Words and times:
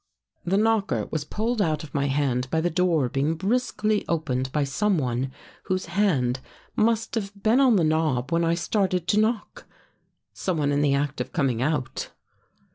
The 0.43 0.57
knocker 0.57 1.05
was 1.11 1.23
pulled 1.23 1.61
out 1.61 1.83
of 1.83 1.93
my 1.93 2.07
hand 2.07 2.49
by 2.49 2.59
the 2.59 2.71
door 2.71 3.07
being 3.07 3.35
briskly 3.35 4.03
opened 4.07 4.51
by 4.51 4.63
someone 4.63 5.31
whose 5.65 5.85
hand 5.85 6.39
must 6.75 7.13
have 7.13 7.43
been 7.43 7.59
on 7.59 7.75
the 7.75 7.83
knob 7.83 8.31
when 8.31 8.43
I 8.43 8.55
started 8.55 9.07
to 9.09 9.19
knock— 9.19 9.67
someone 10.33 10.71
in 10.71 10.81
the 10.81 10.95
act 10.95 11.21
of 11.21 11.31
coming 11.33 11.61
out. 11.61 12.09